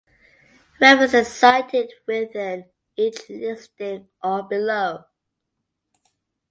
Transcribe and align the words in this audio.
References 0.79 1.27
cited 1.31 1.93
within 2.07 2.65
each 2.97 3.29
listing 3.29 4.07
or 4.23 4.41
below. 4.41 5.05